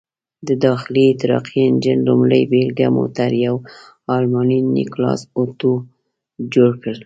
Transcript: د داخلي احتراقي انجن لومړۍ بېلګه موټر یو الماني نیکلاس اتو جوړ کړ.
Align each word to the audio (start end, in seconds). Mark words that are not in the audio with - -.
د 0.47 0.49
داخلي 0.65 1.03
احتراقي 1.07 1.59
انجن 1.69 1.97
لومړۍ 2.09 2.43
بېلګه 2.51 2.87
موټر 2.97 3.29
یو 3.45 3.55
الماني 4.15 4.59
نیکلاس 4.77 5.21
اتو 5.39 5.71
جوړ 6.53 6.71
کړ. 6.81 6.93